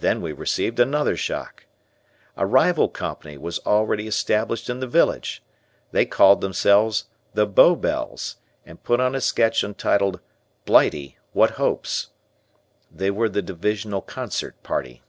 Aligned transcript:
Then 0.00 0.20
we 0.22 0.32
received 0.32 0.80
another 0.80 1.16
shock. 1.16 1.66
A 2.36 2.44
rival 2.44 2.88
company 2.88 3.38
was 3.38 3.60
already 3.60 4.08
established 4.08 4.68
in 4.68 4.80
the 4.80 4.88
village. 4.88 5.40
They 5.92 6.04
called 6.04 6.40
themselves 6.40 7.04
"The 7.34 7.46
Bow 7.46 7.76
Bells," 7.76 8.38
and 8.66 8.82
put 8.82 8.98
on 8.98 9.14
a 9.14 9.20
sketch 9.20 9.62
entitled 9.62 10.18
'Blighty 10.64 11.16
What 11.32 11.50
Hopes?' 11.58 12.08
They 12.90 13.12
were 13.12 13.28
the 13.28 13.40
Divisional 13.40 14.00
Concert 14.02 14.60
Party. 14.64 15.04